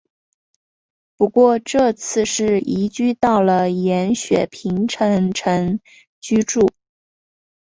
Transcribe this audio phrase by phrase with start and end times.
[1.15, 5.79] 不过这次是移居到了延雪平城城
[6.19, 6.71] 居住。